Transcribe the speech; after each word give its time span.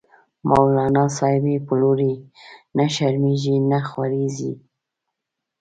مولانا 0.49 1.03
صاحب 1.17 1.43
یی 1.51 1.57
پلوری، 1.67 2.15
نه 2.77 2.85
شرمیزی 2.95 3.55
نه 3.69 3.79
ځوریږی 3.89 4.53